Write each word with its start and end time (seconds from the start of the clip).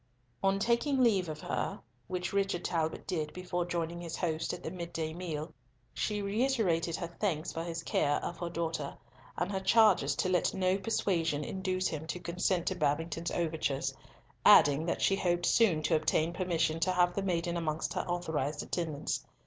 On 0.41 0.57
taking 0.57 0.97
leave 1.03 1.29
of 1.29 1.41
her, 1.41 1.79
which 2.07 2.33
Richard 2.33 2.65
Talbot 2.65 3.05
did 3.05 3.31
before 3.33 3.65
joining 3.67 4.01
his 4.01 4.17
host 4.17 4.51
at 4.51 4.63
the 4.63 4.71
mid 4.71 4.91
day 4.93 5.13
meal, 5.13 5.53
she 5.93 6.23
reiterated 6.23 6.95
her 6.95 7.15
thanks 7.19 7.53
for 7.53 7.63
his 7.63 7.83
care 7.83 8.15
of 8.25 8.39
her 8.39 8.49
daughter, 8.49 8.97
and 9.37 9.51
her 9.51 9.59
charges 9.59 10.15
to 10.15 10.27
let 10.27 10.55
no 10.55 10.75
persuasion 10.79 11.43
induce 11.43 11.87
him 11.89 12.07
to 12.07 12.19
consent 12.19 12.65
to 12.65 12.75
Babington's 12.75 13.29
overtures, 13.29 13.93
adding 14.43 14.87
that 14.87 15.03
she 15.03 15.15
hoped 15.17 15.45
soon 15.45 15.83
to 15.83 15.95
obtain 15.95 16.33
permission 16.33 16.79
to 16.79 16.91
have 16.91 17.13
the 17.13 17.21
maiden 17.21 17.55
amongst 17.55 17.93
her 17.93 18.01
authorised 18.07 18.63
attendants. 18.63 19.23